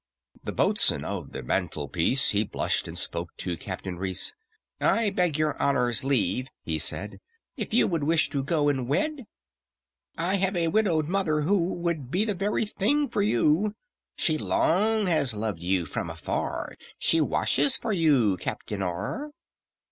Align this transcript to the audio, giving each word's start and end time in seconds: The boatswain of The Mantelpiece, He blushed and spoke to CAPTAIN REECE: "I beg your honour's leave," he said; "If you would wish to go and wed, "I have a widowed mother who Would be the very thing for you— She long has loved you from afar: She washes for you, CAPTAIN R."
The 0.43 0.51
boatswain 0.51 1.05
of 1.05 1.31
The 1.31 1.43
Mantelpiece, 1.43 2.31
He 2.31 2.43
blushed 2.43 2.87
and 2.87 2.97
spoke 2.97 3.29
to 3.37 3.55
CAPTAIN 3.55 3.99
REECE: 3.99 4.33
"I 4.79 5.11
beg 5.11 5.37
your 5.37 5.55
honour's 5.61 6.03
leave," 6.03 6.47
he 6.63 6.79
said; 6.79 7.19
"If 7.55 7.71
you 7.71 7.85
would 7.85 8.03
wish 8.03 8.27
to 8.31 8.41
go 8.41 8.67
and 8.67 8.87
wed, 8.87 9.25
"I 10.17 10.37
have 10.37 10.55
a 10.55 10.69
widowed 10.69 11.07
mother 11.07 11.41
who 11.41 11.61
Would 11.75 12.09
be 12.09 12.25
the 12.25 12.33
very 12.33 12.65
thing 12.65 13.09
for 13.09 13.21
you— 13.21 13.75
She 14.15 14.39
long 14.39 15.05
has 15.05 15.35
loved 15.35 15.59
you 15.61 15.85
from 15.85 16.09
afar: 16.09 16.73
She 16.97 17.21
washes 17.21 17.77
for 17.77 17.93
you, 17.93 18.37
CAPTAIN 18.37 18.81
R." 18.81 19.29